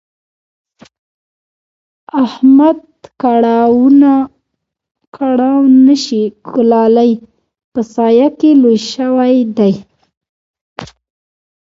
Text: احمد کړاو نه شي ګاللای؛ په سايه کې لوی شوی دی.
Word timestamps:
احمد 2.23 2.79
کړاو 5.17 5.61
نه 5.87 5.95
شي 6.03 6.23
ګاللای؛ 6.53 7.13
په 7.71 7.81
سايه 7.93 8.27
کې 8.39 8.51
لوی 8.61 8.77
شوی 8.91 9.35
دی. 9.57 9.73